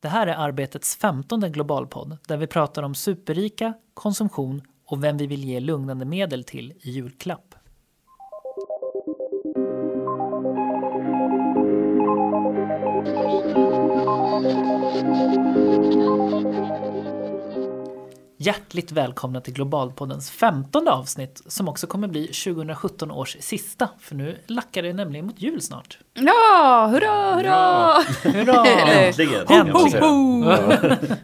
[0.00, 5.26] Det här är Arbetets femtonde globalpodd där vi pratar om superrika, konsumtion och vem vi
[5.26, 7.54] vill ge lugnande medel till i julklapp.
[18.48, 24.38] Hjärtligt välkomna till Globalpoddens femtonde avsnitt som också kommer bli 2017 års sista för nu
[24.46, 25.98] lackar det nämligen mot jul snart.
[26.14, 27.94] Ja, hurra, hurra!
[28.22, 28.66] Hurra!
[28.92, 29.46] Äntligen!
[29.46, 29.72] säga.
[29.72, 30.44] Ho, ho!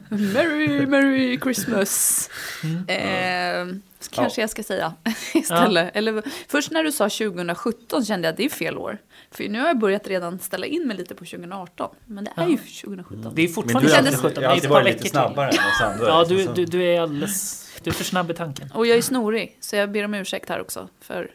[0.09, 2.31] Merry, merry Christmas!
[2.63, 2.89] Mm.
[2.89, 3.77] Eh,
[4.09, 4.95] kanske jag ska säga
[5.35, 5.97] istället.
[5.97, 8.99] Eller, först när du sa 2017 kände jag att det är fel år.
[9.31, 11.95] För nu har jag börjat redan ställa in mig lite på 2018.
[12.07, 13.33] Men det är ju 2017.
[13.35, 15.11] Det är fortfarande du har kändes- alltid, 2017, jag har alltid varit lite till.
[15.11, 16.07] snabbare än oss andra.
[16.09, 17.61] Ja, liksom, du, du, du är alldeles...
[17.83, 18.71] Du är för snabb i tanken.
[18.75, 20.89] Och jag är snorig, så jag ber om ursäkt här också.
[21.01, 21.31] För,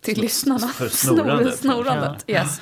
[0.00, 0.68] till lyssnarna.
[0.68, 1.58] för snorandet.
[1.58, 2.24] snorandet.
[2.26, 2.60] Yes.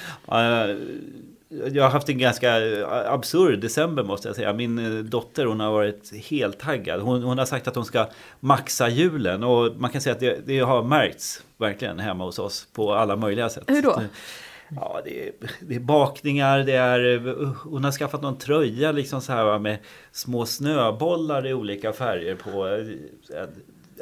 [1.53, 2.55] Ja, jag har haft en ganska
[2.87, 4.53] absurd december måste jag säga.
[4.53, 7.01] Min eh, dotter hon har varit helt taggad.
[7.01, 8.07] Hon, hon har sagt att hon ska
[8.41, 9.45] maxa julen.
[9.45, 13.17] Och man kan säga att det, det har märkts verkligen hemma hos oss på alla
[13.17, 13.65] möjliga sätt.
[13.67, 14.03] Hur då?
[14.77, 19.21] Ja, det är, det är bakningar, det är, eh, hon har skaffat någon tröja liksom
[19.21, 19.79] så här med
[20.13, 22.69] små snöbollar i olika färger på.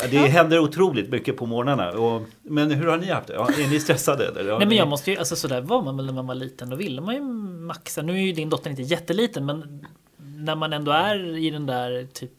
[0.02, 1.90] Ja, det händer otroligt mycket på morgnarna.
[1.90, 3.34] Och, men hur har ni haft det?
[3.34, 4.26] Ja, är ni stressade?
[4.28, 4.58] Eller?
[4.58, 6.70] Nej men jag måste ju, alltså sådär var man väl när man var liten.
[6.70, 8.02] Då ville man ju maxa.
[8.02, 12.06] Nu är ju din dotter inte jätteliten men när man ändå är i den där
[12.12, 12.30] typ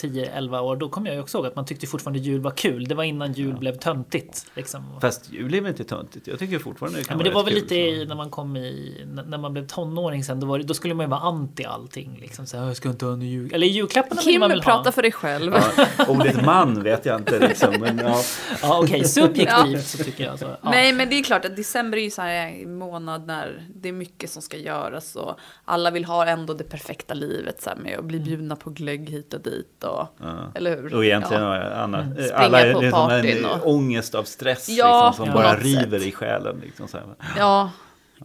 [0.00, 2.84] 10-11 år då kommer jag ju också ihåg att man tyckte fortfarande jul var kul.
[2.84, 4.46] Det var innan jul blev töntigt.
[4.54, 4.84] Liksom.
[5.00, 6.26] Fast jul är väl inte töntigt?
[6.26, 8.30] Jag tycker fortfarande det kan Ja, men det vara var väl lite i, när man
[8.30, 11.20] kom i, när man blev tonåring sen, då, var det, då skulle man ju vara
[11.20, 12.18] anti allting.
[12.20, 13.54] Liksom, så här, jag ska inte ha en jul...
[13.54, 14.92] Eller julklapparna vill Kim, man väl prata ha.
[14.92, 15.54] för dig själv.
[15.98, 17.74] Ja, ordet man vet jag inte liksom.
[17.80, 18.22] Men, ja.
[18.62, 20.44] Ja okej, subjektivt så tycker jag så.
[20.44, 20.70] Ja.
[20.70, 23.88] Nej, men det är klart att december är ju så här en månad när det
[23.88, 27.76] är mycket som ska göras och alla vill ha ändå det perfekta livet så här
[27.76, 30.36] med att bli bjudna på glögg hit och dit och, Ja.
[30.54, 30.94] eller hur?
[30.94, 31.70] Och egentligen Ja.
[31.74, 32.16] Anna, Mm.
[32.34, 36.08] alla är på liksom en och- ångest av stress Ja, liksom, som bara river sätt.
[36.08, 36.60] i själen.
[36.64, 37.06] Liksom, så här.
[37.38, 37.70] Ja,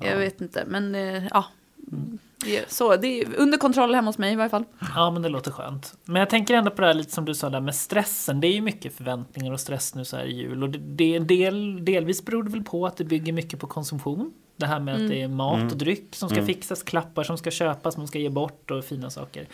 [0.01, 1.45] jag vet inte, men eh, ja.
[2.43, 4.63] Det är, så, det är under kontroll hemma hos mig i varje fall.
[4.95, 5.93] Ja, men det låter skönt.
[6.05, 8.41] Men jag tänker ändå på det här lite som du sa där med stressen.
[8.41, 10.63] Det är ju mycket förväntningar och stress nu så här i jul.
[10.63, 14.33] Och det, det, del, delvis beror det väl på att det bygger mycket på konsumtion.
[14.57, 17.51] Det här med att det är mat och dryck som ska fixas, klappar som ska
[17.51, 19.47] köpas, man ska ge bort och fina saker.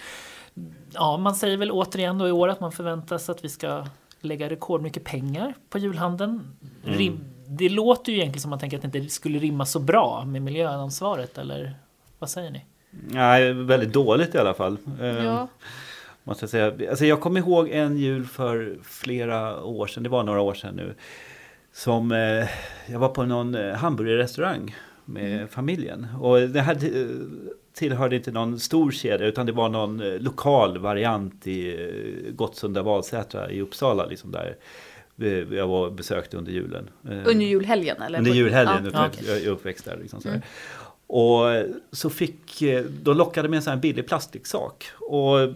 [0.93, 3.85] Ja, man säger väl återigen då i år att man förväntas att vi ska
[4.21, 6.57] lägga rekordmycket pengar på julhandeln.
[6.83, 9.79] Rim, det låter ju egentligen som att man tänker att det inte skulle rimma så
[9.79, 11.75] bra med miljöansvaret, eller
[12.19, 12.65] vad säger ni?
[12.89, 14.77] Nej, väldigt dåligt i alla fall.
[15.01, 15.47] Eh, Ja.
[16.23, 16.89] Måste jag säga.
[16.89, 20.75] Alltså jag kommer ihåg en jul för flera år sedan, det var några år sedan
[20.75, 20.95] nu.
[21.73, 22.47] Som eh,
[22.87, 24.75] jag var på någon eh, hamburgerrestaurang
[25.07, 25.47] med Mm.
[25.47, 26.07] familjen.
[26.19, 27.07] Och det här eh,
[27.73, 32.81] tillhörde inte någon stor kedja utan det var någon eh, lokal variant i eh, Gottsunda
[32.83, 34.05] Valsätra i Uppsala.
[34.05, 34.55] Liksom där
[35.15, 36.89] vi- jag var besökte under julen.
[37.05, 38.19] Eh, Under julhelgen eller?
[38.19, 38.99] under julhelgen, Ja.
[38.99, 39.97] att jag är uppväxt där.
[40.01, 40.35] Liksom så här.
[40.35, 40.47] Mm.
[41.09, 44.85] Och så fick, eh, de lockade med en sån här billig plastleksak.
[44.99, 45.49] Och eh,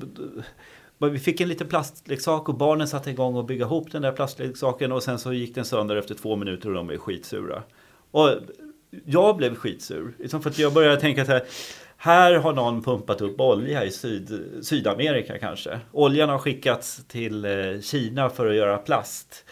[1.12, 4.92] vi fick en liten plastleksak och barnen satte igång och bygga ihop den där plastleksaken
[4.92, 7.64] och sen så gick den sönder efter två minuter och de blev skitsura.
[8.12, 8.30] Och
[9.06, 11.44] jag blev skitsur, liksom för att jag började tänka så här,
[11.98, 15.80] här har någon pumpat upp olja i Syd, Sydamerika kanske.
[15.92, 19.46] Oljan har skickats till eh, Kina för att göra plast.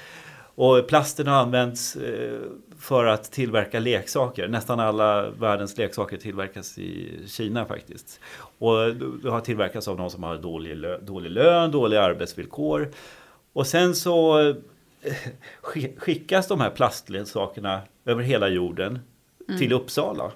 [0.55, 2.39] Och plasten har använts eh,
[2.79, 4.47] för att tillverka leksaker.
[4.47, 8.19] Nästan alla världens leksaker tillverkas i Kina faktiskt.
[8.57, 12.91] Och det har tillverkats av någon som har dålig, lö- dålig lön, dåliga arbetsvillkor.
[13.53, 14.55] Och sen så eh,
[15.97, 18.99] skickas de här plastleksakerna över hela jorden
[19.57, 20.31] till Uppsala.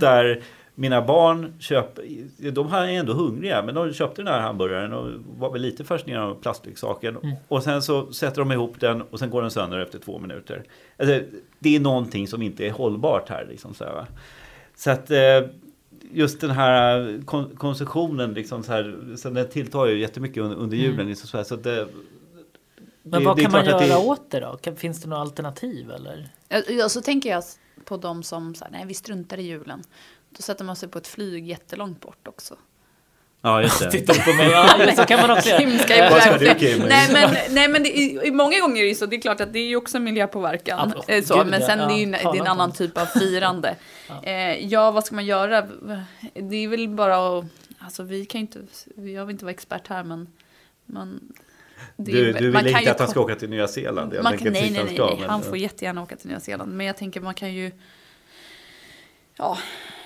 [0.00, 0.42] Där
[0.74, 2.04] mina barn köper,
[2.50, 5.84] de här är ändå hungriga, men de köpte den här hamburgaren och var väl lite
[5.84, 7.16] fascinerade av plastleksaken.
[7.48, 10.62] Och sen så sätter de ihop den och sen går den sönder efter två minuter.
[10.98, 11.20] Alltså,
[11.58, 13.46] det är någonting som inte är hållbart här.
[13.50, 14.06] Liksom, så, här,
[14.76, 15.18] så att eh,
[16.12, 20.76] just den här kon- konsumtionen, liksom, så här, så den tilltar ju jättemycket under, under
[20.76, 21.06] julen.
[21.08, 21.88] Liksom, så här, så att det,
[23.02, 24.74] Men det- vad det kan man göra att det- åt det då?
[24.76, 26.28] Finns det några alternativ eller?
[26.48, 27.44] Ja, Ja, så tänker jag
[27.84, 29.82] på de som säger nej vi struntar i julen.
[30.30, 32.56] Då sätter man sig på ett flyg jättelångt bort också.
[33.42, 33.90] Ja, just det.
[33.90, 34.50] Tittar du på mig?
[34.50, 35.82] Ja, så kan man också Kim göra.
[35.82, 36.78] ska ju Vad ska du, Kim?
[36.78, 39.06] Nej men, nej, men det, många gånger är det så.
[39.06, 40.92] Det är klart att det är ju också miljöpåverkan.
[41.06, 41.66] Ja, eh, så, gud, men ja.
[41.66, 42.76] sen Ja, det är ju en, det är en annan om.
[42.76, 43.76] typ av firande.
[44.22, 45.66] eh, ja, vad ska man göra?
[46.34, 47.44] Det är väl bara att...
[47.78, 48.60] Alltså vi kan ju inte...
[48.96, 50.28] Jag vill inte vara expert här men...
[50.88, 51.22] Är
[51.96, 54.14] Du, du vill inte att han ska åka till Nya Zeeland?
[54.14, 55.16] Jag man nej, nej, nej, nej.
[55.20, 56.72] men- Han får jättegärna åka till Nya Zeeland.
[56.72, 57.70] Men jag tänker man kan ju...
[59.36, 59.58] Ja,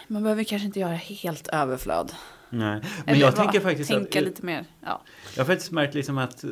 [0.07, 2.13] man behöver kanske inte göra helt överflöd.
[2.51, 2.81] Nej.
[3.05, 4.65] Men Eller jag tänker faktiskt Tänka att, lite mer.
[4.81, 5.03] Ja.
[5.37, 6.45] Jag har faktiskt märkt liksom att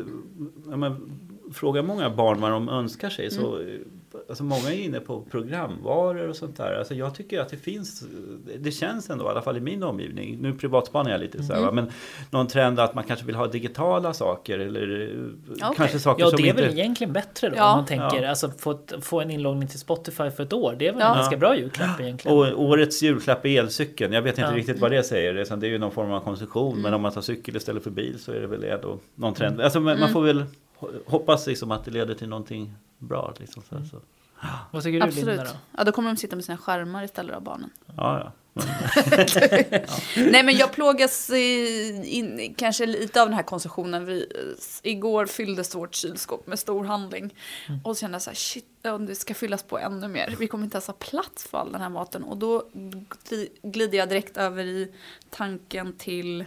[0.67, 1.21] när man
[1.55, 3.85] frågar många barn vad de önskar sig så Mm.
[4.29, 6.75] Alltså många är inne på programvaror och sånt där.
[6.79, 8.05] Alltså jag tycker att det finns,
[8.59, 11.63] det känns ändå i alla fall i min omgivning, nu privatspanar jag lite så här,
[11.63, 11.75] Mm.
[11.75, 11.91] men
[12.31, 15.75] någon trend att man kanske vill ha digitala saker eller eh, Okej.
[15.77, 16.63] kanske saker Ja, som det är inte...
[16.63, 17.71] väl egentligen bättre då Ja.
[17.73, 18.29] om man tänker, Ja.
[18.29, 20.77] alltså få, få en inloggning till Spotify för ett år.
[20.79, 21.11] Det är väl Ja.
[21.11, 22.37] en ganska bra julklapp egentligen.
[22.39, 24.13] Och årets julklapp är elcykeln.
[24.13, 24.57] Jag vet inte Ja.
[24.57, 25.35] riktigt vad det säger.
[25.35, 26.83] utan Det är ju någon form av konsumtion.
[26.83, 29.61] Men om man tar cykel istället för bil så är det väl ändå någon trend.
[29.61, 30.45] Alltså, man, man får väl
[31.07, 33.35] hoppas liksom att det leder till någonting bra.
[33.41, 34.01] Liksom, så, så.
[34.71, 35.27] Vad tycker du Absolut.
[35.27, 35.51] Linda då?
[35.77, 37.71] Ja, då kommer de sitta med sina skärmar istället av barnen.
[37.97, 38.33] Ja, ja.
[40.17, 44.05] Nej men jag plågas i, in, kanske lite av den här konsumtionen.
[44.07, 47.35] Vi, eh, igår fylldes vårt kylskåp med storhandling.
[47.85, 48.67] Och så kände jag så här, shit,
[49.07, 50.37] det ska fyllas på ännu mer.
[50.39, 52.25] Vi kommer inte ens ha plats för all den här maten.
[52.25, 52.69] Och då
[53.29, 54.93] gli- glider jag direkt över i
[55.31, 56.45] tanken till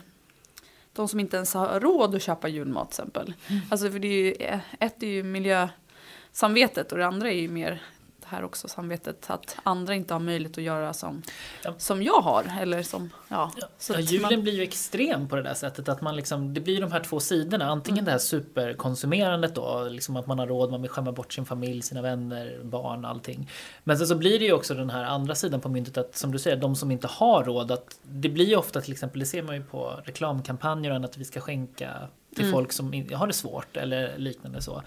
[0.97, 3.33] de som inte ens har råd att köpa julmat till exempel.
[3.69, 7.81] Alltså för det är ju, ett är ju miljösamvetet och det andra är ju mer
[8.29, 11.21] här också samvetet att andra inte har möjlighet att göra som,
[11.63, 11.73] Ja.
[11.77, 12.45] som jag har.
[12.61, 13.51] Eller som, ja.
[13.77, 16.53] Så Ja, att julen man- blir ju extrem på det där sättet att man liksom,
[16.53, 17.65] det blir de här två sidorna.
[17.65, 18.05] Antingen Mm.
[18.05, 21.81] det här superkonsumerandet då, liksom att man har råd, man vill skämma bort sin familj,
[21.81, 23.49] sina vänner, barn, allting.
[23.83, 26.31] Men sen så blir det ju också den här andra sidan på myntet att som
[26.31, 29.25] du säger, de som inte har råd, att det blir ju ofta till exempel, det
[29.25, 31.93] ser man ju på reklamkampanjer och annat, att vi ska skänka
[32.35, 32.53] till Mm.
[32.53, 34.81] folk som har det svårt eller liknande så.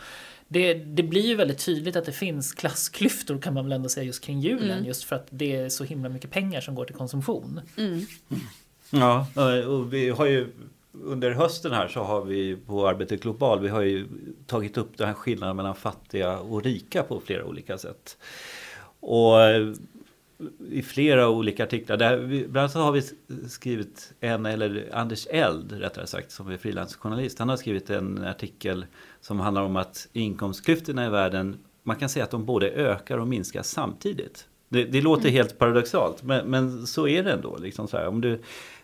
[0.52, 4.04] Det, det blir ju väldigt tydligt att det finns klassklyftor kan man väl ändå säga
[4.04, 4.70] just kring julen.
[4.70, 4.84] Mm.
[4.84, 7.60] Just för att det är så himla mycket pengar som går till konsumtion.
[7.76, 8.06] Mm.
[8.90, 9.26] Ja,
[9.66, 10.48] och vi har ju
[10.92, 14.06] under hösten här så har vi på Arbetet Global, vi har ju
[14.46, 18.16] tagit upp den här skillnaden mellan fattiga och rika på flera olika sätt.
[19.00, 19.72] Och eh,
[20.70, 23.02] i flera olika artiklar, där vi, bland annat har vi
[23.48, 28.86] skrivit en, eller Anders Eld rättare sagt, som är frilansjournalist, han har skrivit en artikel
[29.20, 33.28] som handlar om att inkomstklyftorna i världen, man kan säga att de både ökar och
[33.28, 34.46] minskar samtidigt.
[34.68, 37.56] Det, det låter helt paradoxalt, men, men så är det ändå.
[37.56, 38.06] Liksom så här.
[38.06, 38.40] Om du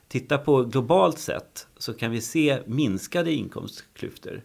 [0.08, 4.42] tittar på globalt sett så kan vi se minskade inkomstklyftor.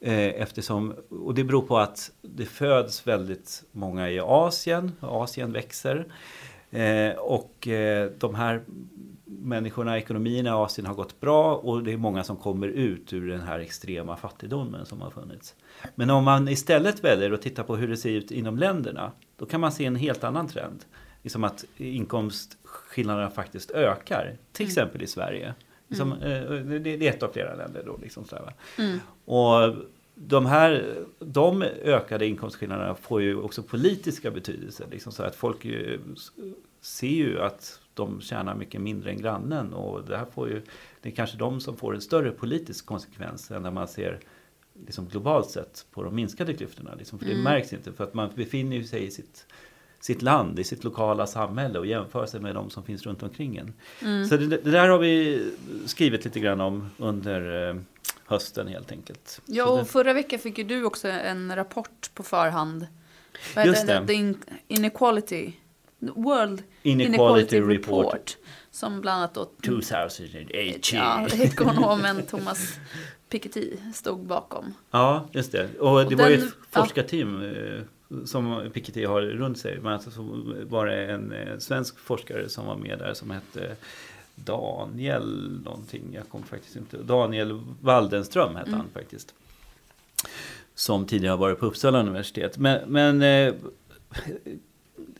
[0.00, 6.06] Eh, eftersom, och det beror på att det föds väldigt många i Asien, Asien växer.
[6.70, 8.62] Eh, och eh, de här
[9.24, 13.28] människorna, ekonomierna i Asien har gått bra och det är många som kommer ut ur
[13.28, 15.54] den här extrema fattigdomen som har funnits.
[15.94, 19.46] Men om man istället väljer att titta på hur det ser ut inom länderna, då
[19.46, 20.84] kan man se en helt annan trend.
[21.22, 25.54] Liksom att inkomstskillnaderna faktiskt ökar, till exempel i Sverige.
[25.88, 27.98] Liksom, eh, det, det är ett av flera länder då.
[28.02, 28.36] Liksom så?
[28.78, 28.98] Mm.
[29.24, 29.74] Och
[30.14, 34.84] de här de ökade inkomstskillnaderna får ju också politiska betydelse.
[34.90, 36.00] Liksom så att folk ju,
[36.80, 39.72] ser ju att de tjänar mycket mindre än grannen.
[39.74, 40.62] Och det här får ju,
[41.02, 44.20] det är kanske de som får en större politisk konsekvens än när man ser
[44.86, 46.94] liksom globalt sett på de minskade klyftorna.
[46.98, 47.44] Liksom, för det Mm.
[47.44, 49.46] märks inte för att man befinner ju sig i sitt,
[50.06, 53.56] sitt land, i sitt lokala samhälle och jämför sig med de som finns runt omkring
[53.56, 53.72] en.
[54.02, 54.26] Mm.
[54.28, 55.42] Så det, det där har vi
[55.86, 57.76] skrivit lite grann om under eh,
[58.26, 59.40] hösten helt enkelt.
[59.46, 62.86] Ja, och det, förra veckan fick ju du också en rapport på förhand.
[63.64, 64.06] Just det.
[64.06, 65.52] The in- Inequality,
[65.98, 68.36] World Inequality Report
[68.70, 70.80] Som bland annat då 2018.
[70.92, 72.74] ja, ekonomen Thomas
[73.28, 74.74] Piketty stod bakom.
[74.90, 75.64] Ja, just det.
[75.78, 77.82] Och det Och var ju den- ett forskarteam eh,
[78.24, 79.78] som Piketty har runt sig.
[79.80, 83.76] Men alltså så var det en eh, svensk forskare som var med där som hette
[84.34, 86.02] Daniel någonting.
[86.14, 86.96] Jag kommer faktiskt inte...
[86.96, 88.80] Daniel Waldenström hette Mm.
[88.80, 89.34] han faktiskt.
[90.74, 92.58] Som tidigare har varit på Uppsala universitet.
[92.58, 93.54] Men, men eh,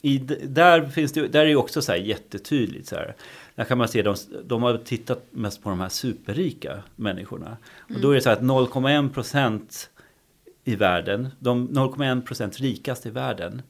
[0.03, 2.89] i, där, finns det, där är ju också så här jättetydligt.
[2.89, 3.15] Så här.
[3.55, 7.57] Där kan man se, de, de har tittat mest på de här superrika människorna.
[7.95, 9.91] Och då är det så här att 0,1 procent
[10.67, 13.63] i världen, de 0,1 procent rikaste i världen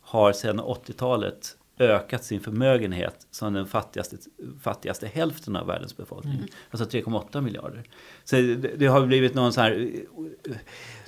[0.00, 4.16] har sedan 80-talet ökat sin förmögenhet som den fattigaste,
[4.60, 6.34] fattigaste hälften av världens befolkning.
[6.34, 6.48] Mm.
[6.70, 7.84] Alltså 3,8 miljarder.
[8.24, 9.92] Så det, det har blivit någon så här...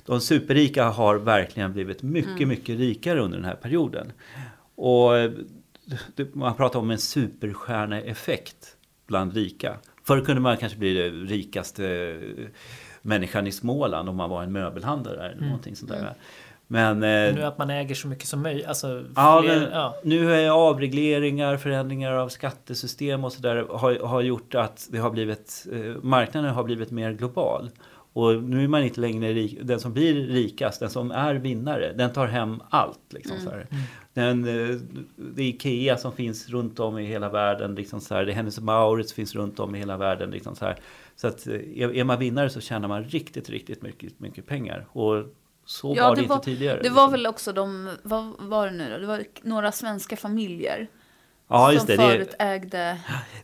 [0.05, 4.11] De superrika har verkligen blivit mycket, mycket rikare under den här perioden.
[4.75, 5.11] Och
[6.15, 9.77] det, man pratar om en superstjärneeffekt bland rika.
[10.03, 12.17] Förr kunde man kanske bli den rikaste
[13.01, 16.13] människan i Småland om man var en möbelhandlare eller någonting sånt där.
[16.67, 18.65] Men, eh, Nu att man äger så mycket som möjligt.
[18.67, 19.95] Alltså, Ja, fler, men ja.
[20.03, 25.67] nu är avregleringar, förändringar av skattesystem och sådär har, har gjort att det har blivit,
[25.71, 27.69] eh, marknaden har blivit mer global.
[28.13, 31.93] Och nu är man inte längre rik, den som blir rikast, den som är vinnare,
[31.93, 33.13] den tar hem allt.
[33.13, 33.67] Liksom, så här.
[34.13, 34.75] Den, eh,
[35.17, 37.75] det är Ikea som finns runt om i hela världen.
[37.75, 38.25] Liksom så här.
[38.25, 40.31] Det är Hennes Mauritz finns runt om i hela världen.
[40.31, 40.77] Liksom så här.
[41.21, 44.87] Så att eh, är man vinnare så tjänar man riktigt, riktigt mycket, mycket pengar.
[44.91, 45.25] Och
[45.65, 46.75] så Ja, var det, det var- inte tidigare.
[46.77, 46.95] Det liksom.
[46.95, 48.97] var väl också de, vad var det nu då?
[48.97, 50.87] Det var några svenska familjer
[51.47, 52.97] ja, just som det, det, förut ägde...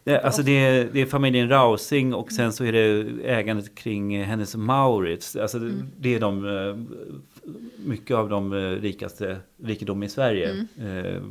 [0.03, 4.24] det, alltså det, är, det är familjen Rausing och sen så är det ägandet kring
[4.24, 5.36] Hennes Mauritz.
[5.36, 6.75] Alltså det, det är de, eh,
[7.77, 10.65] mycket av de eh, rikaste rikedom i Sverige.
[10.79, 11.22] Eh,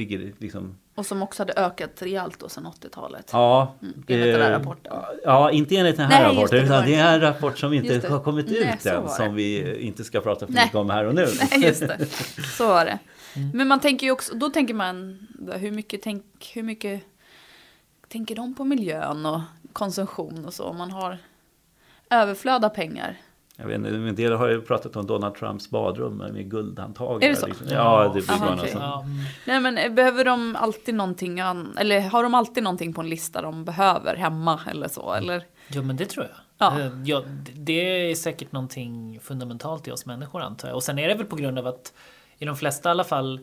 [0.00, 3.30] ligger liksom Och som också hade ökat rejält då sedan 80-talet.
[3.32, 4.92] Ja, enligt den här rapporten.
[5.24, 6.58] Ja, inte enligt den här Nej, rapporten.
[6.58, 9.08] det, utan det är en rapport som inte har kommit Nej, ut än.
[9.08, 10.64] Som vi inte ska prata för Nej.
[10.64, 11.26] mycket om här och nu.
[11.50, 12.06] Nej, just det.
[12.56, 12.98] Så var det.
[13.54, 17.02] Men man tänker ju också, då tänker man, hur mycket, tänk, hur mycket
[18.08, 19.40] tänker de på miljön och
[19.72, 20.64] konsumtion och så?
[20.64, 21.18] Om man har
[22.10, 23.16] överflöd av pengar.
[23.60, 27.24] Jag vet inte, en del har ju pratat om Donald Trumps badrum med guldhandtag.
[27.24, 27.46] Är det så?
[27.46, 27.66] Liksom.
[27.70, 28.70] Ja, det blir Aha, sånt.
[28.74, 29.16] Ja, mm.
[29.46, 33.08] Nej men eh, behöver de alltid någonting, an- eller har de alltid någonting på en
[33.08, 35.12] lista de behöver hemma eller så?
[35.14, 35.44] Eller?
[35.68, 36.34] Jo men det tror jag.
[36.58, 36.80] Ja.
[36.80, 37.22] Eh, Ja,
[37.54, 40.74] det är säkert någonting fundamentalt i oss människor antar jag.
[40.76, 41.92] Och sen är det väl på grund av att
[42.38, 43.40] i de flesta i alla fall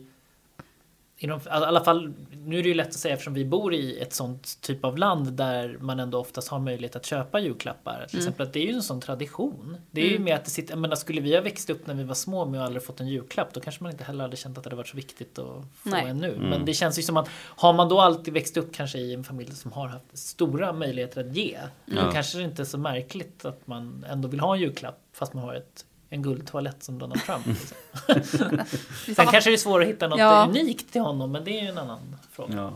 [1.20, 2.12] i de, alla fall,
[2.44, 4.98] nu är det ju lätt att säga eftersom vi bor i ett sånt typ av
[4.98, 8.06] land där man ändå oftast har möjlighet att köpa julklappar.
[8.08, 9.76] Till exempel att det är ju en sån tradition.
[9.90, 11.94] Det är ju med att det sitter, jag menar skulle vi ha växt upp när
[11.94, 14.58] vi var små och aldrig fått en julklapp då kanske man inte heller hade känt
[14.58, 16.04] att det hade varit så viktigt att få Nej.
[16.08, 16.36] en nu.
[16.38, 19.24] Men det känns ju som att har man då alltid växt upp kanske i en
[19.24, 21.58] familj som har haft stora möjligheter att ge.
[21.86, 25.34] Då kanske det inte är så märkligt att man ändå vill ha en julklapp fast
[25.34, 27.46] man har ett, en guldtoalett som Donald Trump.
[27.46, 28.60] Liksom.
[29.16, 30.46] Sen kanske det är svårt att hitta något Ja.
[30.48, 32.54] unikt till honom men det är ju en annan fråga.
[32.56, 32.72] Ja.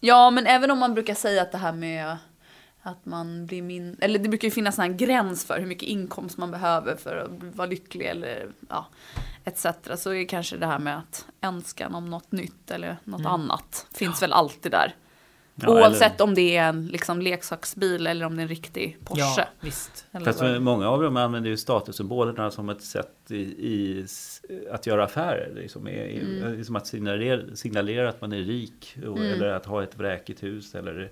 [0.00, 2.16] Ja, men även om man brukar säga att det här med
[2.82, 3.96] att man blir min...
[4.00, 7.56] Eller det brukar ju finnas en gräns för hur mycket inkomst man behöver för att
[7.56, 8.86] vara lycklig eller ja,
[9.44, 9.66] etc.
[9.96, 14.22] Så är kanske det här med att önskan om något nytt eller något annat finns
[14.22, 14.94] väl alltid där.
[15.62, 18.96] Ja, Oavsett eller- om det är en liksom, leksaksbil eller om det är en riktig
[19.04, 19.20] Porsche.
[19.36, 20.06] Ja, visst.
[20.12, 24.06] Eller Fast många av dem använder ju statussymbolerna som ett sätt i, i
[24.70, 25.52] att göra affärer.
[25.54, 26.58] Liksom, i, Mm.
[26.58, 28.96] liksom att signalera, signalera att man är rik.
[29.06, 30.74] Och, Eller att ha ett vräkigt hus.
[30.74, 31.10] Eller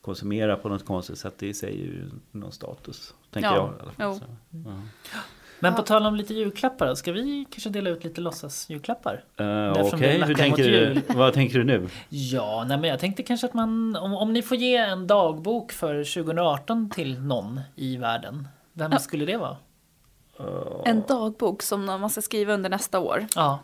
[0.00, 1.34] konsumera på något konstigt sätt.
[1.38, 3.14] Det i sig är ju någon status.
[3.30, 3.68] Tänker Ja, jag.
[3.78, 3.94] i alla fall.
[3.98, 4.14] jo.
[4.14, 4.80] Så, ja.
[5.60, 9.14] Men på tal om lite julklappar ska vi kanske dela ut lite låtsasjulklappar?
[9.14, 10.72] Eh, Därför Okej, vi hur lackar tänker mot du?
[10.78, 11.02] jul.
[11.16, 11.88] Vad tänker du nu?
[12.08, 15.72] Ja, nej men jag tänkte kanske att man, om, om ni får ge en dagbok
[15.72, 19.56] för 2018 till någon i världen, vem skulle det vara?
[20.84, 23.26] En dagbok som man ska skriva under nästa år.
[23.36, 23.58] Ja,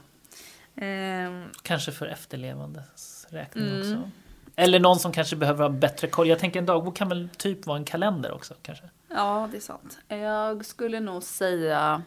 [0.76, 3.78] Ehm, kanske för efterlevandes räkning Mm.
[3.80, 4.10] också.
[4.56, 6.28] Eller någon som kanske behöver ha bättre koll.
[6.28, 8.84] Jag tänker en dagbok kan väl typ vara en kalender också kanske?
[9.10, 9.98] Ja, det är sant.
[10.08, 12.02] Jag skulle nog säga...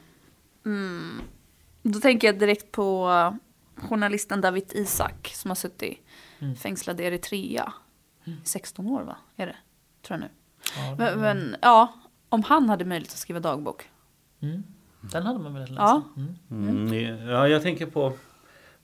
[0.66, 1.22] Mm,
[1.84, 3.10] då tänker jag direkt på
[3.76, 6.00] journalisten David Isak som har suttit
[6.40, 6.56] Mm.
[6.56, 7.74] fängslad i Eritrea.
[8.26, 9.16] i 16 år, va?
[9.36, 9.56] Är det?
[10.02, 10.30] Tror jag nu.
[10.78, 11.94] Ja, Men, men ja,
[12.30, 13.90] om han hade möjlighet att skriva dagbok.
[14.40, 14.64] mm.
[15.02, 15.72] Den hade man väl läst?
[15.78, 16.02] Ja.
[16.18, 16.36] Mm.
[16.52, 18.14] Mm, ja, jag tänker på...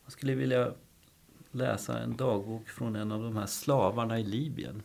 [0.04, 0.72] Jag skulle vilja
[1.52, 4.82] läsa en dagbok från en av de här slavarna i Libyen.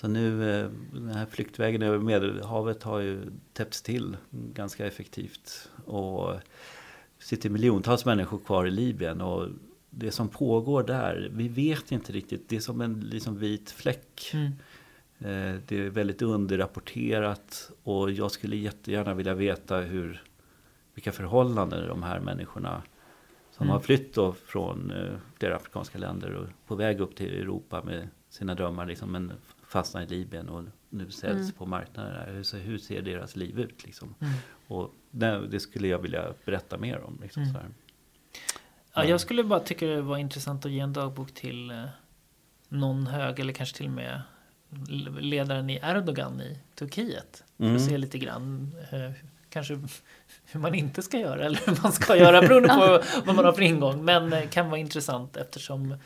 [0.00, 3.20] Så nu, eh, den här flyktvägen över Medelhavet har ju
[3.52, 5.70] täppts till ganska effektivt.
[5.84, 6.34] Och
[7.18, 9.20] sitter miljontals människor kvar i Libyen.
[9.20, 9.48] Och
[9.90, 12.48] det som pågår där, vi vet inte riktigt.
[12.48, 14.30] Det är som en liksom vit fläck.
[14.34, 14.46] Mm.
[15.18, 17.70] Eh, Det är väldigt underrapporterat.
[17.82, 20.22] Och jag skulle jättegärna vilja veta hur,
[20.94, 22.82] vilka förhållanden de här människorna
[23.50, 23.72] som Mm.
[23.72, 28.08] har flytt då från eh, flera afrikanska länder och på väg upp till Europa med
[28.28, 29.32] sina drömmar liksom, men
[29.68, 31.52] fastnar i Libyen och nu säljs Mm.
[31.52, 32.34] på marknaden.
[32.34, 33.84] Hur, ser- hur ser deras liv ut?
[33.84, 34.14] Liksom?
[34.20, 34.32] Mm.
[34.66, 37.18] Och det, det skulle jag vilja berätta mer om.
[37.22, 37.54] Liksom, Mm.
[37.54, 37.68] så här.
[38.94, 41.84] Ja, jag skulle bara tycka det var intressant att ge en dagbok till eh,
[42.68, 44.22] någon hög eller kanske till och med
[45.20, 47.44] ledaren i Erdogan i Turkiet.
[47.56, 47.76] För Mm.
[47.76, 49.10] att se lite grann eh,
[49.50, 49.80] kanske
[50.44, 53.52] hur man inte ska göra eller hur man ska göra beroende på vad man har
[53.52, 54.04] för ingång.
[54.04, 55.96] Men eh, kan vara intressant eftersom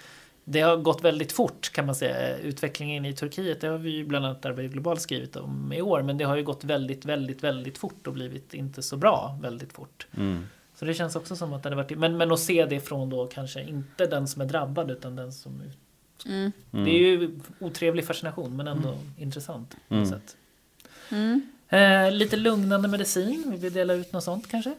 [0.50, 2.38] det har gått väldigt fort kan man säga.
[2.38, 6.02] Utvecklingen i Turkiet, det har vi ju bland annat Arbete Globalt skrivit om i år.
[6.02, 9.73] Men det har ju gått väldigt, väldigt, väldigt fort och blivit inte så bra väldigt
[9.73, 10.07] fort.
[10.16, 10.47] Mm.
[10.75, 11.99] Så det känns också som att det hade varit...
[11.99, 15.33] Men, men att se det från då kanske inte den som är drabbad utan den
[15.33, 15.62] som...
[16.26, 16.52] Mm.
[16.73, 16.85] Mm.
[16.85, 20.21] Det är ju otrevlig fascination men ändå intressant på något Mm.
[20.21, 20.37] sätt.
[21.11, 21.42] Mm.
[21.69, 24.75] Eh, lite lugnande medicin, vill vi dela ut något sånt kanske?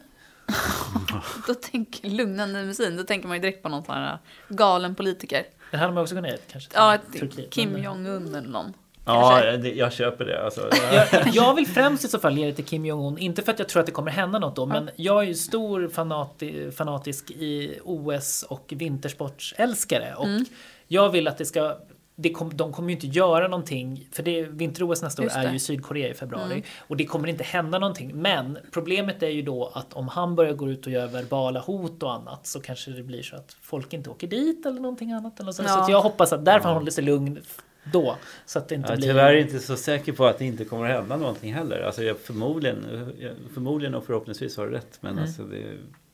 [1.46, 5.44] Då tänker lugnande medicin, då tänker man ju direkt på någon sån här galen politiker.
[5.72, 7.50] Det hade man också kunnat ge kanske Ja, Turkiet.
[7.50, 8.72] Kim men- Jong-Un eller någon.
[9.04, 10.44] Ja, det, jag köper det.
[10.44, 13.18] Alltså, Jag, jag vill främst i så fall ge det till Kim Jong-Un.
[13.18, 15.34] Inte för att jag tror att det kommer hända något då, men jag är ju
[15.34, 20.14] stor fanati, fanatisk i OS och vintersportsälskare.
[20.16, 20.44] Och Mm.
[20.88, 21.76] jag vill att det ska
[22.16, 25.52] det kom, de kommer ju inte göra någonting, för det, vinter-OS nästa år är det.
[25.52, 26.52] ju Sydkorea i februari.
[26.52, 26.62] Mm.
[26.78, 28.16] Och det kommer inte hända någonting.
[28.16, 32.02] Men problemet är ju då att om han börjar gå ut och göra verbala hot
[32.02, 35.40] och annat så kanske det blir så att folk inte åker dit eller någonting annat.
[35.40, 35.62] Eller så.
[35.62, 35.82] så Ja.
[35.82, 37.40] att jag hoppas att därför han håller sig lugn
[37.92, 38.16] då.
[38.46, 39.08] Så att det inte Jag är blir...
[39.08, 41.80] tyvärr inte så säker på att det inte kommer att hända någonting heller.
[41.82, 44.98] Alltså jag, förmodligen, jag, förmodligen och förhoppningsvis har du rätt.
[45.00, 45.24] Men Mm.
[45.24, 45.64] alltså det,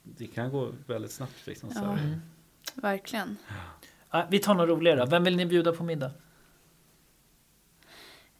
[0.03, 1.47] det kan gå väldigt snabbt.
[1.47, 1.81] Liksom, så.
[1.85, 1.97] Ja.
[2.75, 3.37] Verkligen.
[3.49, 3.55] Ja,
[4.31, 5.07] vi tar något roligare då.
[5.07, 6.11] Vem vill ni bjuda på middag?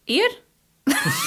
[0.07, 0.49] Er?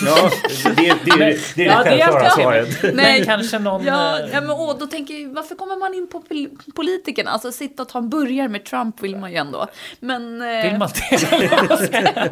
[0.05, 0.31] Ja,
[0.63, 2.83] det, det, det, det är det Ja, det är självklara svaret.
[2.83, 3.25] Men Nej.
[3.25, 3.83] kanske någon...
[3.83, 7.31] Ja, eh, ja men åh, då tänker jag, varför kommer man in på pol- politikerna?
[7.31, 9.67] Alltså sitta och ta en burgare med Trump vill man ju ändå.
[10.00, 12.31] Men eh, Vill man det?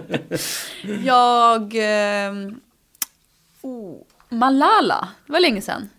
[1.06, 1.76] jag...
[2.26, 2.34] Eh,
[3.62, 3.98] oh,
[4.30, 5.90] Malala, det var länge sedan.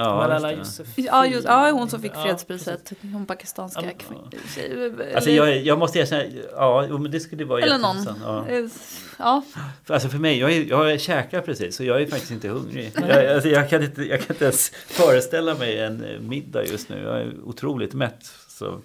[0.00, 0.52] Ja, Malala.
[0.52, 1.04] Yousafzai.
[1.06, 2.92] Ja, just, ja, hon som fick Ja, fredspriset.
[3.12, 3.90] Hon pakistanska Ja,
[4.54, 4.92] tjej.
[5.14, 8.06] Alltså jag, jag måste erkänna, ja, men det skulle vara Eller någon.
[8.24, 8.46] Ja.
[8.48, 8.64] Eh,
[9.22, 9.42] Ja,
[9.86, 12.92] alltså för mig, jag, är, jag käkar precis så jag är faktiskt inte hungrig.
[13.08, 16.88] Jag, alltså jag, kan inte, jag kan inte ens föreställa mig en eh, middag just
[16.88, 17.02] nu.
[17.02, 18.32] Jag är otroligt mätt.
[18.48, 18.80] Så.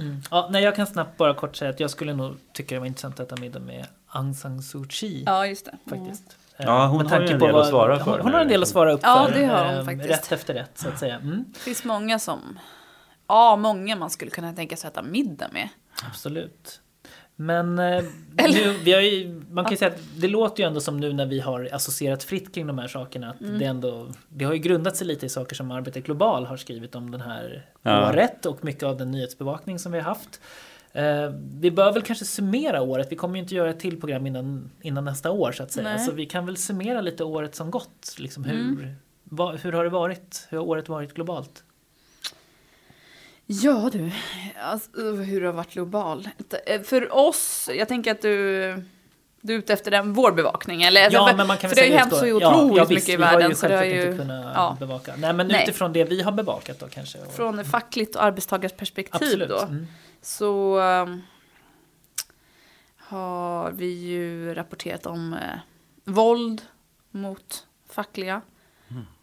[0.00, 0.22] Mm.
[0.30, 2.86] Ja, nej, jag kan snabbt bara kort säga att jag skulle nog tycka det var
[2.86, 5.22] intressant att äta middag med Aung San Suu Kyi.
[5.26, 5.78] ja just det.
[5.90, 6.36] Faktiskt.
[6.56, 8.48] Ja, hon har ju en på del vad- att svara för Hon, hon har en
[8.48, 9.38] del att svara upp Ja, för.
[9.38, 10.10] det har hon eh, faktiskt.
[10.10, 11.16] Rätt efter rätt så att säga.
[11.16, 12.58] Mm, Det finns många som...
[13.26, 15.68] Ja, många man skulle kunna tänka sig att äta middag med.
[16.08, 16.80] absolut.
[17.42, 18.04] Men eh,
[18.48, 21.12] nu, vi har ju, man kan ju säga att det låter ju ändå som nu
[21.12, 23.58] när vi har associerat fritt kring de här sakerna att Mm.
[23.58, 26.94] det ändå det har ju grundat sig lite i saker som Arbetet Global har skrivit
[26.94, 28.10] om den här Ja.
[28.10, 30.40] året och mycket av den nyhetsbevakning som vi har haft.
[30.92, 31.30] Eh,
[31.60, 33.06] vi bör väl kanske summera året.
[33.10, 35.88] Vi kommer ju inte göra ett till program innan, innan nästa år så att säga.
[35.88, 35.98] Nej.
[35.98, 38.16] Så vi kan väl summera lite året som gått.
[38.18, 38.94] Liksom hur, Mm.
[39.24, 40.46] vad, hur har det varit?
[40.50, 41.64] Hur har året varit globalt?
[43.52, 44.10] Ja du,
[44.62, 46.28] alltså, hur det har varit global.
[46.66, 48.84] Eh, För oss, jag tänker att du,
[49.40, 50.82] du är ute efter den, vår bevakning.
[50.82, 52.76] Eller, Ja, för, men man kan för väl det har ju hänt så otroligt ja,
[52.76, 53.56] ja, visst, mycket i vi har ju världen.
[53.56, 55.14] Så det har självklart ju, inte kunnat ja, bevaka.
[55.16, 55.62] Nej, men Nej.
[55.62, 57.18] utifrån det vi har bevakat då kanske.
[57.18, 59.48] Och, från fackligt och arbetstagarperspektiv absolut.
[59.48, 59.58] då.
[59.58, 59.86] Mm.
[60.22, 61.22] Så um,
[62.96, 65.38] har vi ju rapporterat om eh,
[66.04, 66.62] våld
[67.10, 68.40] mot fackliga.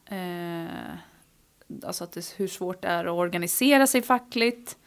[0.06, 0.98] Eh,
[1.84, 4.78] alltså att det, hur svårt det är att organisera sig fackligt.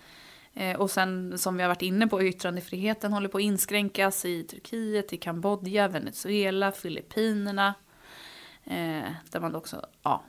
[0.55, 4.43] Eh, och sen som vi har varit inne på, yttrandefriheten håller på att inskränkas i
[4.45, 7.75] Turkiet, i Kambodja, Venezuela, Filippinerna.
[8.65, 10.23] Eh, där man också ja,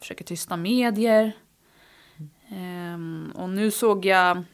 [0.00, 1.32] försöker tysta medier.
[2.48, 4.44] Ehm, och nu såg jag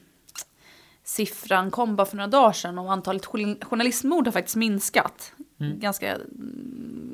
[1.05, 5.33] siffran kom bara för några dagar sedan om antalet journal- journalistmord har faktiskt minskat.
[5.61, 5.81] Mm.
[5.81, 6.19] Ganska,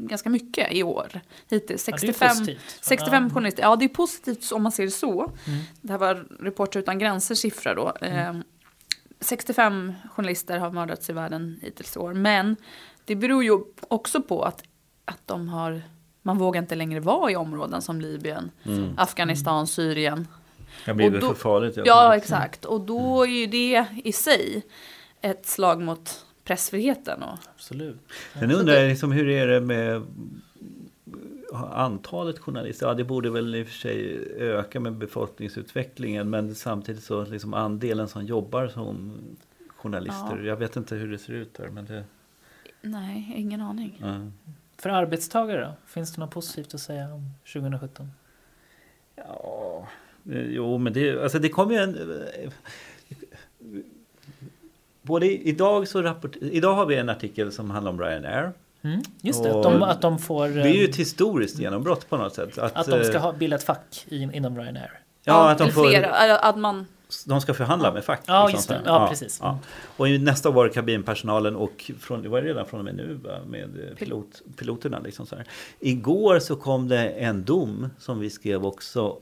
[0.06, 1.20] ganska mycket i år.
[1.50, 1.88] Hittills.
[1.88, 2.78] Ja, det är 65, positivt.
[2.80, 3.34] 65 Ja.
[3.34, 3.62] journalister.
[3.62, 5.20] Ja, det är positivt om man ser det så.
[5.22, 5.60] Mm.
[5.80, 7.92] Det här var Reporter utan gränser siffra då.
[8.00, 8.42] Ehm,
[9.20, 12.14] 65 journalister har mördats i världen hittills i år.
[12.14, 12.56] Men
[13.04, 14.62] det beror ju också på att,
[15.04, 15.82] att de har,
[16.22, 18.94] man vågar inte längre vara i områden som Libyen, Mm.
[18.96, 20.28] Afghanistan, Syrien.
[20.84, 21.78] Det blir då- för farligt.
[21.84, 22.64] Ja, exakt.
[22.64, 24.62] Och då är ju det i sig
[25.20, 27.22] ett slag mot pressfriheten.
[27.22, 27.98] Och, Absolut.
[28.32, 30.02] Sen undrar jag liksom, hur är det med
[31.72, 32.86] antalet journalister?
[32.86, 36.30] Ja, det borde väl i och för sig öka med befolkningsutvecklingen.
[36.30, 39.12] Men samtidigt så liksom andelen som jobbar som
[39.68, 40.38] journalister.
[40.38, 40.44] Ja.
[40.44, 41.68] Jag vet inte hur det ser ut där.
[41.68, 42.04] Men det,
[42.82, 43.98] nej, ingen aning.
[44.00, 44.30] ja.
[44.78, 45.72] För arbetstagare då?
[45.86, 48.10] Finns det något positivt att säga om 2017?
[49.16, 49.88] Ja,
[50.32, 52.52] eh, jo men det, alltså det kommer ju en...
[55.06, 58.52] Både idag så rapport, idag har vi en artikel som handlar om Ryanair.
[58.82, 60.48] Mm, just det, att Och de, att de får...
[60.48, 62.58] Det är ju eh, ett historiskt genombrott på något sätt.
[62.58, 64.90] Att, att de ska eh, ha bildat fack i, inom Ryanair.
[65.24, 66.36] Ja, att de får, flera.
[66.38, 66.86] Att man,
[67.26, 68.20] de ska förhandla med fack.
[68.26, 68.74] Ja, liksom just det.
[68.74, 68.82] så.
[68.84, 69.38] Ja, precis.
[69.42, 69.58] Ja.
[69.96, 73.62] Och nästa år var kabinpersonalen och från, det var redan från och med nu med
[73.62, 74.98] eh, pilot, piloterna.
[74.98, 75.46] Liksom så här.
[75.80, 79.18] Igår så kom det en dom som vi skrev också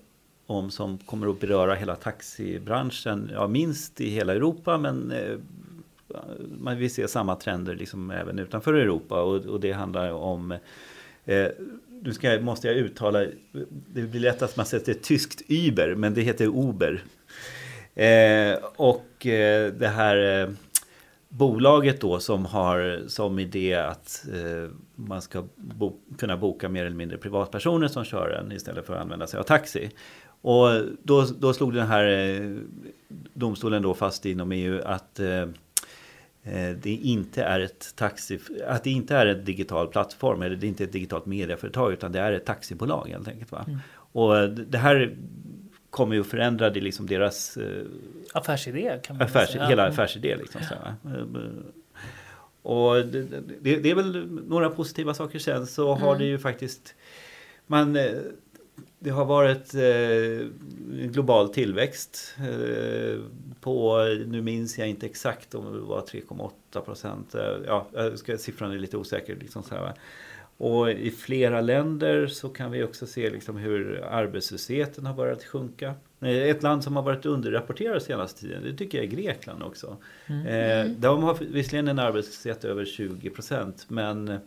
[0.46, 5.12] om som kommer att beröra hela taxibranschen, ja, minst i hela Europa men
[6.58, 10.52] man vill se samma trender liksom även utanför Europa och, och det handlar om
[11.24, 11.46] eh,
[12.02, 13.26] nu ska, måste jag uttala,
[13.92, 17.02] det blir lätt att man sätter tyskt Uber men det heter Uber.
[17.94, 20.48] Eh, och eh, det här eh,
[21.28, 26.96] bolaget då som har som idé att eh, man ska bo, kunna boka mer eller
[26.96, 29.90] mindre privatpersoner som kör en istället för att använda sig av taxi.
[30.26, 30.68] Och
[31.02, 32.56] då, då slog den här eh,
[33.34, 35.46] domstolen då fast inom EU att eh,
[36.82, 40.68] det inte är ett taxi, att det inte är en digital plattform eller det är
[40.68, 43.52] inte ett digitalt medieföretag utan det är ett taxibolag helt enkelt.
[43.52, 43.64] Va?
[43.68, 43.78] Mm.
[43.94, 45.16] Och det här
[45.90, 47.84] kommer ju att förändra det, liksom deras eh,
[48.32, 49.66] Affärsidé kan man affärs, säga.
[49.66, 49.92] hela Mm.
[49.92, 50.36] affärsidé.
[50.36, 50.74] Liksom, så?
[51.08, 51.24] Eh,
[52.62, 53.22] Och det,
[53.60, 55.38] det, det är väl några positiva saker.
[55.38, 56.94] Sen så har det ju faktiskt
[57.66, 58.04] man, eh,
[58.98, 60.46] det har varit eh,
[61.10, 63.18] global tillväxt eh,
[63.60, 67.34] på, nu minns jag inte exakt om det var 3,8 procent.
[67.34, 69.36] Eh, Ja, ska- siffran är lite osäker.
[69.40, 69.94] Liksom så här, va?
[70.56, 75.94] Och i flera länder så kan vi också se liksom hur arbetslösheten har börjat sjunka.
[76.20, 79.96] Eh, Ett land som har varit underrapporterat senaste tiden, det tycker jag är Grekland också.
[80.28, 84.38] Eh, de har visserligen en arbetslöshet över 20 procent, men eh,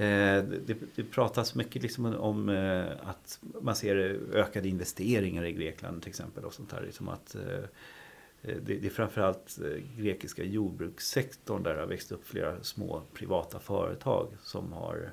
[0.00, 3.96] det, det pratas mycket liksom om eh, att man ser
[4.34, 6.44] ökade investeringar i Grekland till exempel.
[6.44, 7.58] Och sånt där, liksom att, eh,
[8.42, 13.02] eh, det, det är framförallt eh, grekiska jordbrukssektorn där det har växt upp flera små
[13.14, 15.12] privata företag som har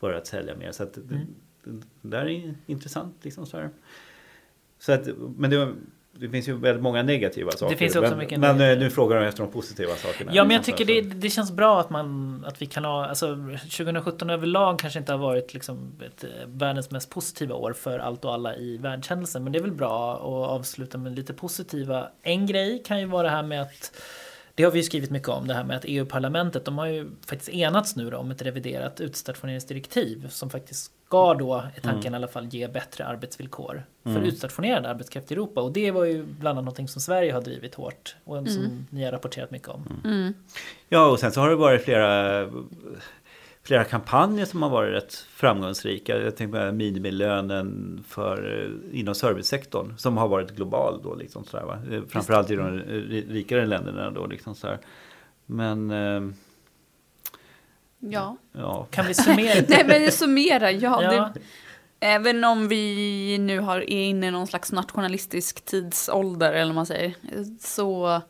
[0.00, 0.72] börjat sälja mer.
[0.72, 1.26] Så att det, Mm.
[1.64, 1.70] det,
[2.02, 3.14] det där är intressant.
[3.24, 3.70] Liksom så här.
[4.78, 5.74] Så att, men det,
[6.20, 7.76] det finns ju väldigt många negativa saker.
[7.76, 10.30] finns också men, mycket men eh, nu frågar de efter de positiva sakerna.
[10.34, 13.06] Ja, men jag tycker det, det känns bra att, man, att vi kan ha...
[13.06, 17.98] Alltså, 2017 överlag kanske inte har varit liksom ett, eh, världens mest positiva år för
[17.98, 19.44] allt och alla i världshändelsen.
[19.44, 22.08] Men det är väl bra att avsluta med lite positiva.
[22.22, 23.92] En grej kan ju vara det här med att
[24.54, 27.10] det har vi ju skrivit mycket om, det här med att EU-parlamentet, de har ju
[27.26, 32.28] faktiskt enats nu om ett reviderat utstationeringsdirektiv som faktiskt ska då, i tanken i alla
[32.28, 35.60] fall, ge bättre arbetsvillkor för utstationerad arbetskraft i Europa.
[35.60, 39.04] Och det var ju bland annat någonting som Sverige har drivit hårt och som ni
[39.04, 39.82] har rapporterat mycket om.
[40.04, 40.34] Mm.
[40.88, 42.46] Ja, och sen så har det varit flera,
[43.62, 46.18] flera kampanjer som har varit rätt framgångsrika.
[46.18, 51.14] Jag tänker på minimilönen för, eh, inom servicesektorn som har varit global då.
[51.14, 51.78] Liksom så här, va?
[51.90, 54.26] Eh, Framförallt i de ri- rikare länderna då.
[54.26, 54.78] Liksom så här.
[55.46, 56.20] Men eh,
[58.10, 58.36] Ja.
[58.52, 59.64] ja, Kan vi summera?
[59.68, 61.02] Nej men det summerar, ja.
[61.02, 61.10] Ja.
[61.10, 61.40] Det,
[62.00, 66.86] även om vi nu har, är inne i någon slags nationalistisk tidsålder eller vad man
[66.86, 67.14] säger.
[67.60, 68.20] Så,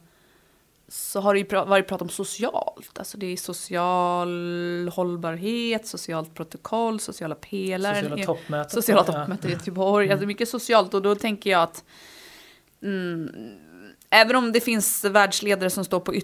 [0.88, 2.98] så har det ju pra, varit prat om socialt.
[2.98, 8.02] Alltså det är social hållbarhet, socialt protokoll, sociala pelaren.
[8.04, 8.72] Sociala toppmötet.
[8.72, 9.12] Sociala Ja.
[9.12, 10.10] toppmötet i Göteborg.
[10.10, 11.84] Alltså mycket socialt och då tänker jag att
[12.82, 13.30] mm,
[14.10, 16.14] även om det finns världsledare som står på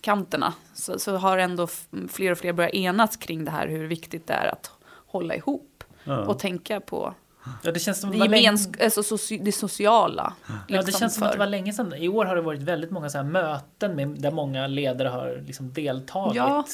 [0.00, 3.86] ytterkanterna så, så har ändå f- fler och fler börjat enas kring det här hur
[3.86, 4.70] viktigt det är att
[5.06, 6.18] hålla ihop ja.
[6.24, 7.14] och tänka på
[7.62, 10.32] Ja, det känns som det, det var länge, alltså, soci, det sociala.
[10.48, 11.94] ja, det liksom, känns som att det var länge sedan.
[11.94, 15.42] I år har det varit väldigt många så här möten med, där många ledare har
[15.46, 16.36] liksom deltagit.
[16.36, 16.64] Ja.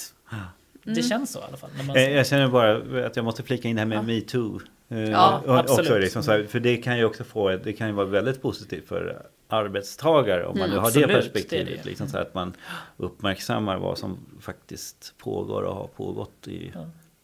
[0.85, 1.03] Det Mm.
[1.03, 1.71] känns så i alla fall.
[1.77, 4.03] När man Jag känner bara att jag måste flika in det här med Ja.
[4.03, 4.61] metoo.
[4.89, 5.81] Eh, Ja, och- absolut.
[5.91, 8.43] Också liksom så här, för det kan ju också få, det kan ju vara väldigt
[8.43, 11.83] positivt för arbetstagare om man Mm, nu har absolut, det det perspektivet.
[11.83, 11.89] det.
[11.91, 12.53] Liksom så att man
[12.97, 16.73] uppmärksammar vad som faktiskt pågår och har pågått i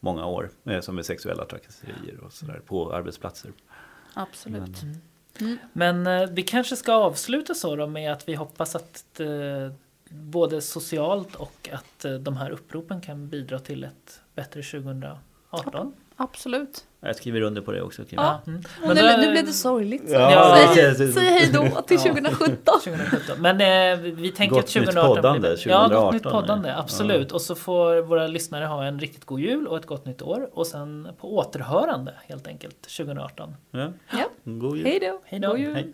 [0.01, 0.51] många år.
[0.65, 3.51] eh, Som är sexuella trakasserier och sådär på arbetsplatser.
[4.15, 4.83] Absolut.
[5.39, 9.27] Men- Men eh, vi kanske ska avsluta så då med att vi hoppas att eh,
[10.09, 15.93] både socialt och att eh, de här uppropen kan bidra till ett bättre 2018.
[16.17, 16.85] Absolut.
[17.01, 18.05] Jag skriver under på det också.
[18.05, 18.19] Kim.
[18.23, 18.43] Ja.
[18.47, 18.61] Mm.
[18.83, 20.03] Och Men nu, då- nu blev det sorgligt.
[20.07, 22.03] Ja, säg, säg hej då till Ja.
[22.03, 22.57] 2017.
[22.85, 23.37] 2017.
[23.39, 25.71] Men eh, vi- tänker Gott att nytt 2018 poddande, blir bättre.
[25.71, 26.69] Ja, gott nytt 2018, poddande.
[26.69, 26.79] ja.
[26.79, 27.33] Absolut.
[27.33, 30.51] Och så får våra lyssnare ha en riktigt god jul och ett gott nytt år.
[30.53, 33.55] Och sen på återhörande helt enkelt 2018.
[33.71, 33.93] Ja.
[34.11, 34.25] Ja.
[34.45, 34.87] God jul.
[34.87, 35.21] Hej då.
[35.25, 35.49] Hej då.
[35.49, 35.75] God jul.
[35.75, 35.93] Hej.